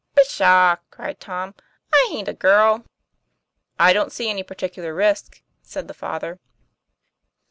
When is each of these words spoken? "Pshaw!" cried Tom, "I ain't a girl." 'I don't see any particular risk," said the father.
"Pshaw!" 0.15 0.77
cried 0.89 1.19
Tom, 1.19 1.53
"I 1.93 2.09
ain't 2.11 2.27
a 2.27 2.33
girl." 2.33 2.85
'I 3.79 3.93
don't 3.93 4.11
see 4.11 4.31
any 4.31 4.41
particular 4.41 4.95
risk," 4.95 5.43
said 5.61 5.87
the 5.87 5.93
father. 5.93 6.39